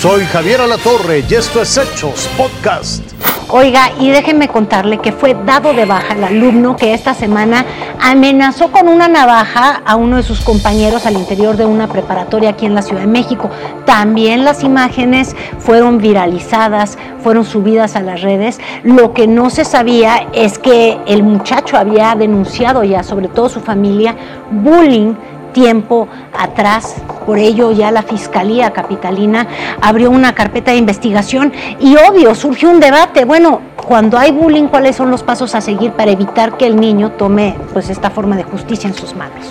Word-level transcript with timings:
Soy 0.00 0.24
Javier 0.24 0.62
Alatorre 0.62 1.22
y 1.28 1.34
esto 1.34 1.60
es 1.60 1.76
Hechos 1.76 2.26
Podcast. 2.34 3.02
Oiga, 3.50 3.90
y 4.00 4.08
déjenme 4.08 4.48
contarle 4.48 4.96
que 4.96 5.12
fue 5.12 5.36
dado 5.44 5.74
de 5.74 5.84
baja 5.84 6.14
el 6.14 6.24
alumno 6.24 6.74
que 6.74 6.94
esta 6.94 7.12
semana 7.12 7.66
amenazó 8.00 8.72
con 8.72 8.88
una 8.88 9.08
navaja 9.08 9.82
a 9.84 9.96
uno 9.96 10.16
de 10.16 10.22
sus 10.22 10.40
compañeros 10.40 11.04
al 11.04 11.16
interior 11.16 11.58
de 11.58 11.66
una 11.66 11.86
preparatoria 11.86 12.50
aquí 12.50 12.64
en 12.64 12.74
la 12.74 12.80
Ciudad 12.80 13.02
de 13.02 13.08
México. 13.08 13.50
También 13.84 14.42
las 14.42 14.64
imágenes 14.64 15.36
fueron 15.58 15.98
viralizadas, 15.98 16.96
fueron 17.22 17.44
subidas 17.44 17.94
a 17.94 18.00
las 18.00 18.22
redes. 18.22 18.58
Lo 18.84 19.12
que 19.12 19.26
no 19.26 19.50
se 19.50 19.66
sabía 19.66 20.28
es 20.32 20.58
que 20.58 20.98
el 21.06 21.22
muchacho 21.22 21.76
había 21.76 22.14
denunciado 22.14 22.84
ya, 22.84 23.02
sobre 23.02 23.28
todo 23.28 23.50
su 23.50 23.60
familia, 23.60 24.16
bullying 24.50 25.12
tiempo 25.52 26.08
atrás. 26.36 26.96
Por 27.26 27.38
ello 27.38 27.72
ya 27.72 27.90
la 27.90 28.02
Fiscalía 28.02 28.72
Capitalina 28.72 29.46
abrió 29.80 30.10
una 30.10 30.34
carpeta 30.34 30.72
de 30.72 30.78
investigación 30.78 31.52
y 31.78 31.96
obvio 31.96 32.34
surgió 32.34 32.70
un 32.70 32.80
debate. 32.80 33.24
Bueno, 33.24 33.60
cuando 33.76 34.18
hay 34.18 34.32
bullying, 34.32 34.68
¿cuáles 34.68 34.96
son 34.96 35.10
los 35.10 35.22
pasos 35.22 35.54
a 35.54 35.60
seguir 35.60 35.92
para 35.92 36.10
evitar 36.10 36.56
que 36.56 36.66
el 36.66 36.76
niño 36.76 37.12
tome 37.12 37.56
pues 37.72 37.90
esta 37.90 38.10
forma 38.10 38.36
de 38.36 38.42
justicia 38.44 38.88
en 38.88 38.94
sus 38.94 39.14
manos? 39.14 39.46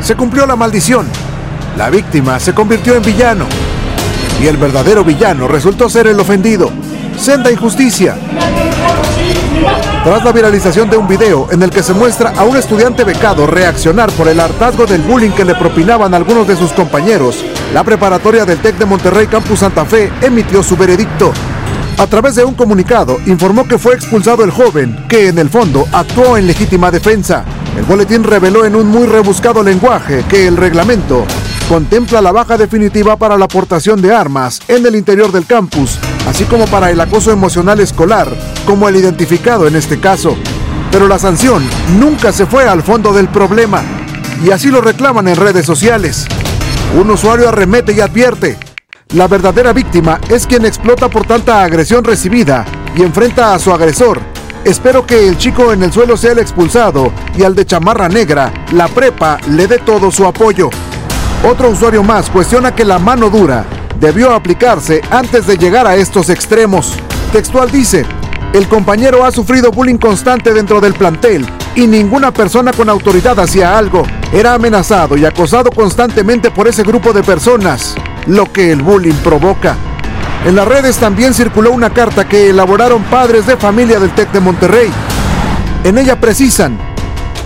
Se 0.00 0.14
cumplió 0.14 0.46
la 0.46 0.56
maldición. 0.56 1.06
La 1.76 1.90
víctima 1.90 2.40
se 2.40 2.54
convirtió 2.54 2.96
en 2.96 3.02
villano. 3.02 3.46
Y 4.42 4.46
el 4.46 4.56
verdadero 4.56 5.04
villano 5.04 5.48
resultó 5.48 5.88
ser 5.88 6.06
el 6.06 6.18
ofendido. 6.18 6.70
Senda 7.16 7.50
injusticia. 7.50 8.16
Tras 10.08 10.24
la 10.24 10.32
viralización 10.32 10.88
de 10.88 10.96
un 10.96 11.06
video 11.06 11.48
en 11.50 11.62
el 11.62 11.68
que 11.68 11.82
se 11.82 11.92
muestra 11.92 12.30
a 12.30 12.44
un 12.44 12.56
estudiante 12.56 13.04
becado 13.04 13.46
reaccionar 13.46 14.10
por 14.12 14.26
el 14.26 14.40
hartazgo 14.40 14.86
del 14.86 15.02
bullying 15.02 15.32
que 15.32 15.44
le 15.44 15.54
propinaban 15.54 16.14
algunos 16.14 16.48
de 16.48 16.56
sus 16.56 16.72
compañeros, 16.72 17.44
la 17.74 17.84
preparatoria 17.84 18.46
del 18.46 18.56
TEC 18.56 18.78
de 18.78 18.86
Monterrey 18.86 19.26
Campus 19.26 19.58
Santa 19.58 19.84
Fe 19.84 20.10
emitió 20.22 20.62
su 20.62 20.78
veredicto. 20.78 21.30
A 21.98 22.06
través 22.06 22.36
de 22.36 22.44
un 22.46 22.54
comunicado 22.54 23.18
informó 23.26 23.68
que 23.68 23.76
fue 23.76 23.96
expulsado 23.96 24.44
el 24.44 24.50
joven, 24.50 24.96
que 25.10 25.28
en 25.28 25.38
el 25.38 25.50
fondo 25.50 25.84
actuó 25.92 26.38
en 26.38 26.46
legítima 26.46 26.90
defensa. 26.90 27.44
El 27.76 27.84
boletín 27.84 28.24
reveló 28.24 28.64
en 28.64 28.76
un 28.76 28.86
muy 28.86 29.06
rebuscado 29.06 29.62
lenguaje 29.62 30.24
que 30.26 30.46
el 30.46 30.56
reglamento 30.56 31.26
contempla 31.68 32.22
la 32.22 32.32
baja 32.32 32.56
definitiva 32.56 33.16
para 33.16 33.36
la 33.36 33.44
aportación 33.44 34.00
de 34.00 34.14
armas 34.14 34.60
en 34.68 34.86
el 34.86 34.96
interior 34.96 35.30
del 35.30 35.44
campus, 35.44 35.98
así 36.26 36.44
como 36.44 36.66
para 36.66 36.90
el 36.90 36.98
acoso 36.98 37.30
emocional 37.30 37.78
escolar, 37.80 38.26
como 38.64 38.88
el 38.88 38.96
identificado 38.96 39.66
en 39.66 39.76
este 39.76 40.00
caso. 40.00 40.34
Pero 40.90 41.06
la 41.06 41.18
sanción 41.18 41.62
nunca 42.00 42.32
se 42.32 42.46
fue 42.46 42.66
al 42.66 42.82
fondo 42.82 43.12
del 43.12 43.28
problema, 43.28 43.82
y 44.42 44.50
así 44.50 44.70
lo 44.70 44.80
reclaman 44.80 45.28
en 45.28 45.36
redes 45.36 45.66
sociales. 45.66 46.26
Un 46.98 47.10
usuario 47.10 47.50
arremete 47.50 47.92
y 47.92 48.00
advierte, 48.00 48.56
la 49.14 49.28
verdadera 49.28 49.74
víctima 49.74 50.20
es 50.30 50.46
quien 50.46 50.64
explota 50.64 51.10
por 51.10 51.26
tanta 51.26 51.62
agresión 51.62 52.02
recibida 52.02 52.64
y 52.96 53.02
enfrenta 53.02 53.54
a 53.54 53.58
su 53.58 53.72
agresor. 53.72 54.20
Espero 54.64 55.06
que 55.06 55.28
el 55.28 55.36
chico 55.36 55.72
en 55.72 55.82
el 55.82 55.92
suelo 55.92 56.16
sea 56.16 56.32
el 56.32 56.38
expulsado 56.38 57.12
y 57.36 57.42
al 57.42 57.54
de 57.54 57.66
chamarra 57.66 58.08
negra, 58.08 58.52
la 58.72 58.88
prepa 58.88 59.38
le 59.50 59.66
dé 59.66 59.78
todo 59.78 60.10
su 60.10 60.26
apoyo. 60.26 60.70
Otro 61.44 61.70
usuario 61.70 62.02
más 62.02 62.30
cuestiona 62.30 62.74
que 62.74 62.84
la 62.84 62.98
mano 62.98 63.30
dura 63.30 63.64
debió 64.00 64.32
aplicarse 64.32 65.00
antes 65.10 65.46
de 65.46 65.56
llegar 65.56 65.86
a 65.86 65.94
estos 65.94 66.30
extremos. 66.30 66.94
Textual 67.32 67.70
dice, 67.70 68.04
el 68.52 68.66
compañero 68.66 69.24
ha 69.24 69.30
sufrido 69.30 69.70
bullying 69.70 69.98
constante 69.98 70.52
dentro 70.52 70.80
del 70.80 70.94
plantel 70.94 71.46
y 71.76 71.86
ninguna 71.86 72.32
persona 72.32 72.72
con 72.72 72.88
autoridad 72.88 73.38
hacía 73.38 73.78
algo. 73.78 74.02
Era 74.32 74.54
amenazado 74.54 75.16
y 75.16 75.24
acosado 75.24 75.70
constantemente 75.70 76.50
por 76.50 76.66
ese 76.66 76.82
grupo 76.82 77.12
de 77.12 77.22
personas, 77.22 77.94
lo 78.26 78.52
que 78.52 78.72
el 78.72 78.82
bullying 78.82 79.14
provoca. 79.22 79.76
En 80.44 80.56
las 80.56 80.66
redes 80.66 80.96
también 80.96 81.34
circuló 81.34 81.70
una 81.70 81.90
carta 81.90 82.28
que 82.28 82.50
elaboraron 82.50 83.02
padres 83.04 83.46
de 83.46 83.56
familia 83.56 84.00
del 84.00 84.10
TEC 84.10 84.32
de 84.32 84.40
Monterrey. 84.40 84.90
En 85.84 85.98
ella 85.98 86.20
precisan, 86.20 86.76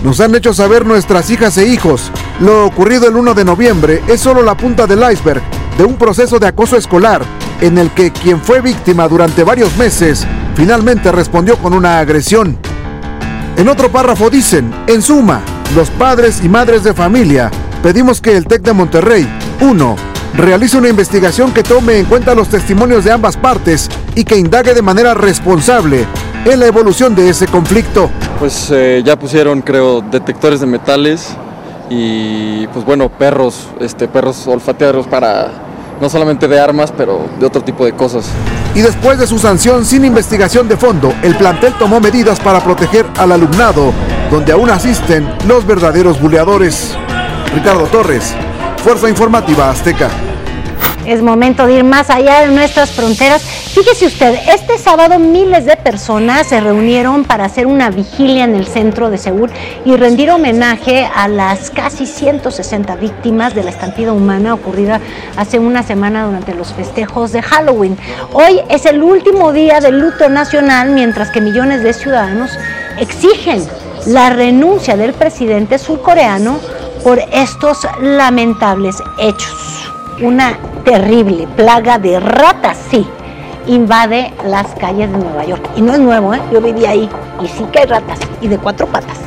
nos 0.03 0.19
han 0.19 0.33
hecho 0.35 0.53
saber 0.53 0.85
nuestras 0.85 1.29
hijas 1.29 1.57
e 1.57 1.67
hijos. 1.67 2.11
Lo 2.39 2.65
ocurrido 2.65 3.07
el 3.07 3.15
1 3.15 3.33
de 3.35 3.45
noviembre 3.45 4.03
es 4.07 4.19
solo 4.19 4.41
la 4.41 4.57
punta 4.57 4.87
del 4.87 5.03
iceberg 5.11 5.41
de 5.77 5.83
un 5.83 5.95
proceso 5.95 6.39
de 6.39 6.47
acoso 6.47 6.75
escolar 6.77 7.21
en 7.61 7.77
el 7.77 7.91
que 7.91 8.11
quien 8.11 8.41
fue 8.41 8.59
víctima 8.59 9.07
durante 9.07 9.43
varios 9.43 9.77
meses 9.77 10.25
finalmente 10.55 11.11
respondió 11.11 11.57
con 11.57 11.73
una 11.73 11.99
agresión. 11.99 12.57
En 13.55 13.69
otro 13.69 13.91
párrafo 13.91 14.29
dicen, 14.29 14.73
en 14.87 15.01
suma, 15.01 15.41
los 15.75 15.89
padres 15.91 16.43
y 16.43 16.49
madres 16.49 16.83
de 16.83 16.93
familia 16.93 17.51
pedimos 17.83 18.19
que 18.19 18.35
el 18.35 18.47
TEC 18.47 18.63
de 18.63 18.73
Monterrey, 18.73 19.27
1. 19.61 19.95
Realice 20.35 20.77
una 20.77 20.89
investigación 20.89 21.53
que 21.53 21.61
tome 21.61 21.99
en 21.99 22.05
cuenta 22.05 22.33
los 22.33 22.49
testimonios 22.49 23.03
de 23.03 23.11
ambas 23.11 23.37
partes 23.37 23.89
y 24.15 24.23
que 24.23 24.35
indague 24.35 24.73
de 24.73 24.81
manera 24.81 25.13
responsable 25.13 26.07
en 26.45 26.59
la 26.59 26.65
evolución 26.65 27.13
de 27.13 27.29
ese 27.29 27.45
conflicto. 27.45 28.09
Pues 28.39 28.69
eh, 28.71 29.03
ya 29.05 29.17
pusieron, 29.17 29.61
creo, 29.61 30.01
detectores 30.01 30.59
de 30.59 30.65
metales 30.65 31.37
y, 31.89 32.67
pues 32.67 32.85
bueno, 32.85 33.09
perros, 33.09 33.67
este, 33.79 34.07
perros 34.07 34.47
olfateadores 34.47 35.07
para 35.07 35.49
no 36.01 36.09
solamente 36.09 36.47
de 36.47 36.59
armas, 36.59 36.93
pero 36.95 37.27
de 37.39 37.45
otro 37.45 37.61
tipo 37.61 37.85
de 37.85 37.93
cosas. 37.93 38.25
Y 38.75 38.81
después 38.81 39.19
de 39.19 39.27
su 39.27 39.37
sanción 39.37 39.85
sin 39.85 40.03
investigación 40.03 40.67
de 40.67 40.77
fondo, 40.77 41.13
el 41.21 41.35
plantel 41.35 41.73
tomó 41.77 41.99
medidas 41.99 42.39
para 42.39 42.59
proteger 42.59 43.05
al 43.17 43.31
alumnado, 43.31 43.93
donde 44.31 44.51
aún 44.51 44.69
asisten 44.69 45.29
los 45.47 45.65
verdaderos 45.65 46.19
buleadores. 46.19 46.97
Ricardo 47.53 47.85
Torres, 47.85 48.33
Fuerza 48.83 49.09
Informativa 49.09 49.69
Azteca. 49.69 50.09
Es 51.05 51.21
momento 51.21 51.67
de 51.67 51.73
ir 51.73 51.83
más 51.83 52.09
allá 52.09 52.41
de 52.41 52.47
nuestras 52.47 52.91
fronteras. 52.91 53.41
Fíjese 53.41 54.05
usted, 54.05 54.39
este 54.47 54.77
sábado 54.77 55.19
miles 55.19 55.65
de 55.65 55.75
personas 55.75 56.47
se 56.47 56.61
reunieron 56.61 57.25
para 57.25 57.43
hacer 57.43 57.67
una 57.67 57.89
vigilia 57.89 58.45
en 58.45 58.55
el 58.55 58.65
centro 58.65 59.09
de 59.09 59.17
Seúl 59.17 59.51
y 59.83 59.97
rendir 59.97 60.31
homenaje 60.31 61.05
a 61.13 61.27
las 61.27 61.71
casi 61.71 62.05
160 62.05 62.95
víctimas 62.95 63.53
de 63.53 63.63
la 63.63 63.71
estampida 63.71 64.13
humana 64.13 64.53
ocurrida 64.53 65.01
hace 65.35 65.59
una 65.59 65.83
semana 65.83 66.25
durante 66.25 66.53
los 66.53 66.73
festejos 66.73 67.33
de 67.33 67.41
Halloween. 67.41 67.97
Hoy 68.31 68.61
es 68.69 68.85
el 68.85 69.03
último 69.03 69.51
día 69.51 69.81
del 69.81 69.99
luto 69.99 70.29
nacional 70.29 70.91
mientras 70.91 71.31
que 71.31 71.41
millones 71.41 71.83
de 71.83 71.91
ciudadanos 71.93 72.51
exigen 72.97 73.67
la 74.05 74.29
renuncia 74.29 74.95
del 74.95 75.13
presidente 75.13 75.79
surcoreano 75.79 76.59
por 77.03 77.19
estos 77.33 77.79
lamentables 77.99 78.95
hechos 79.19 79.72
una 80.23 80.57
terrible 80.85 81.47
plaga 81.57 81.99
de 81.99 82.17
ratas, 82.17 82.77
sí, 82.89 83.05
invade 83.67 84.33
las 84.45 84.67
calles 84.79 85.11
de 85.11 85.17
Nueva 85.17 85.45
York. 85.45 85.69
Y 85.75 85.81
no 85.81 85.93
es 85.93 85.99
nuevo, 85.99 86.33
¿eh? 86.33 86.41
yo 86.51 86.61
viví 86.61 86.85
ahí 86.85 87.09
y 87.43 87.47
sí 87.47 87.65
que 87.71 87.79
hay 87.79 87.85
ratas 87.85 88.19
y 88.41 88.47
de 88.47 88.57
cuatro 88.57 88.87
patas. 88.87 89.17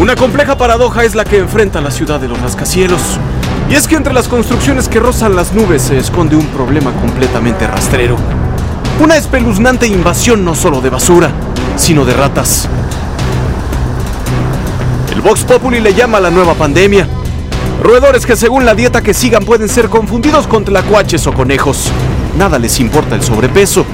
Una 0.00 0.16
compleja 0.16 0.56
paradoja 0.56 1.04
es 1.04 1.14
la 1.14 1.24
que 1.24 1.38
enfrenta 1.38 1.80
la 1.80 1.92
ciudad 1.92 2.18
de 2.18 2.26
los 2.26 2.40
rascacielos. 2.40 3.00
Y 3.70 3.74
es 3.74 3.86
que 3.86 3.94
entre 3.94 4.12
las 4.12 4.26
construcciones 4.26 4.88
que 4.88 4.98
rozan 4.98 5.36
las 5.36 5.52
nubes 5.52 5.82
se 5.82 5.96
esconde 5.96 6.34
un 6.34 6.46
problema 6.46 6.90
completamente 6.92 7.66
rastrero. 7.68 8.16
Una 9.00 9.16
espeluznante 9.16 9.86
invasión 9.86 10.44
no 10.44 10.56
solo 10.56 10.80
de 10.80 10.90
basura, 10.90 11.30
sino 11.76 12.04
de 12.04 12.14
ratas. 12.14 12.68
El 15.12 15.20
Vox 15.20 15.44
Populi 15.44 15.78
le 15.78 15.94
llama 15.94 16.18
la 16.18 16.30
nueva 16.30 16.54
pandemia 16.54 17.06
Roedores 17.82 18.26
que 18.26 18.36
según 18.36 18.64
la 18.64 18.74
dieta 18.74 19.02
que 19.02 19.14
sigan 19.14 19.44
pueden 19.44 19.68
ser 19.68 19.88
confundidos 19.88 20.46
con 20.46 20.64
tlacuaches 20.64 21.26
o 21.26 21.32
conejos. 21.32 21.90
Nada 22.38 22.58
les 22.58 22.78
importa 22.80 23.14
el 23.14 23.22
sobrepeso. 23.22 23.84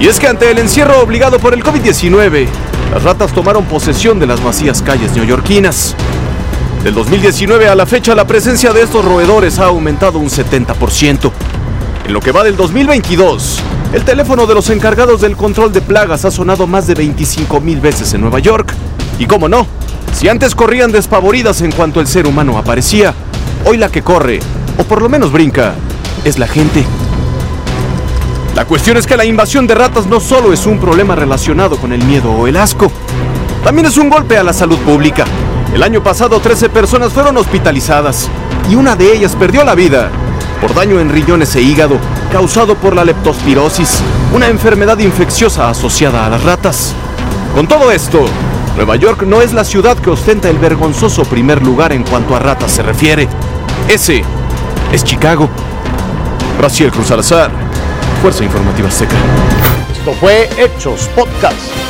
Y 0.00 0.06
es 0.06 0.18
que 0.18 0.28
ante 0.28 0.50
el 0.50 0.58
encierro 0.58 1.00
obligado 1.00 1.38
por 1.38 1.54
el 1.54 1.62
COVID-19, 1.62 2.46
las 2.92 3.02
ratas 3.02 3.32
tomaron 3.32 3.64
posesión 3.64 4.18
de 4.18 4.26
las 4.26 4.42
vacías 4.42 4.80
calles 4.80 5.12
neoyorquinas. 5.12 5.94
Del 6.84 6.94
2019 6.94 7.68
a 7.68 7.74
la 7.74 7.84
fecha, 7.84 8.14
la 8.14 8.26
presencia 8.26 8.72
de 8.72 8.82
estos 8.82 9.04
roedores 9.04 9.58
ha 9.58 9.66
aumentado 9.66 10.18
un 10.18 10.30
70%. 10.30 11.30
En 12.06 12.12
lo 12.12 12.20
que 12.20 12.32
va 12.32 12.44
del 12.44 12.56
2022, 12.56 13.60
el 13.92 14.04
teléfono 14.04 14.46
de 14.46 14.54
los 14.54 14.70
encargados 14.70 15.20
del 15.20 15.36
control 15.36 15.72
de 15.72 15.80
plagas 15.80 16.24
ha 16.24 16.30
sonado 16.30 16.66
más 16.66 16.86
de 16.86 16.94
25 16.94 17.60
mil 17.60 17.80
veces 17.80 18.14
en 18.14 18.20
Nueva 18.20 18.38
York. 18.38 18.72
Y 19.18 19.26
cómo 19.26 19.48
no, 19.48 19.66
si 20.12 20.28
antes 20.28 20.54
corrían 20.54 20.92
despavoridas 20.92 21.60
en 21.62 21.72
cuanto 21.72 22.00
el 22.00 22.06
ser 22.06 22.26
humano 22.26 22.58
aparecía, 22.58 23.14
hoy 23.64 23.76
la 23.76 23.90
que 23.90 24.02
corre, 24.02 24.40
o 24.78 24.84
por 24.84 25.02
lo 25.02 25.08
menos 25.08 25.32
brinca, 25.32 25.74
es 26.24 26.38
la 26.38 26.46
gente. 26.46 26.84
La 28.54 28.64
cuestión 28.64 28.96
es 28.96 29.06
que 29.06 29.16
la 29.16 29.24
invasión 29.24 29.66
de 29.66 29.74
ratas 29.74 30.06
no 30.06 30.20
solo 30.20 30.52
es 30.52 30.66
un 30.66 30.78
problema 30.78 31.14
relacionado 31.14 31.76
con 31.76 31.92
el 31.92 32.04
miedo 32.04 32.32
o 32.32 32.46
el 32.46 32.56
asco, 32.56 32.90
también 33.62 33.86
es 33.86 33.96
un 33.96 34.08
golpe 34.08 34.36
a 34.36 34.42
la 34.42 34.52
salud 34.52 34.78
pública. 34.78 35.24
El 35.74 35.82
año 35.82 36.02
pasado 36.02 36.40
13 36.40 36.70
personas 36.70 37.12
fueron 37.12 37.36
hospitalizadas 37.36 38.28
y 38.70 38.74
una 38.74 38.96
de 38.96 39.12
ellas 39.12 39.36
perdió 39.36 39.64
la 39.64 39.74
vida 39.74 40.10
por 40.60 40.74
daño 40.74 40.98
en 40.98 41.10
riñones 41.10 41.54
e 41.54 41.62
hígado 41.62 41.98
causado 42.32 42.74
por 42.74 42.94
la 42.96 43.04
leptospirosis, 43.04 44.00
una 44.32 44.48
enfermedad 44.48 44.98
infecciosa 44.98 45.68
asociada 45.68 46.26
a 46.26 46.30
las 46.30 46.42
ratas. 46.42 46.94
Con 47.54 47.68
todo 47.68 47.92
esto, 47.92 48.24
Nueva 48.78 48.94
York 48.94 49.22
no 49.22 49.42
es 49.42 49.52
la 49.52 49.64
ciudad 49.64 49.98
que 49.98 50.08
ostenta 50.08 50.48
el 50.48 50.56
vergonzoso 50.56 51.24
primer 51.24 51.60
lugar 51.64 51.92
en 51.92 52.04
cuanto 52.04 52.36
a 52.36 52.38
ratas 52.38 52.70
se 52.70 52.84
refiere. 52.84 53.26
Ese 53.88 54.22
es 54.92 55.02
Chicago. 55.02 55.48
Raciel 56.60 56.92
Cruz 56.92 57.10
Alazar, 57.10 57.50
Fuerza 58.22 58.44
Informativa 58.44 58.86
Azteca. 58.86 59.16
Esto 59.92 60.12
fue 60.12 60.48
Hechos 60.56 61.10
Podcast. 61.16 61.87